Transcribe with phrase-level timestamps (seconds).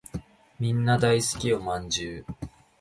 [0.59, 2.25] みんな大好きお饅頭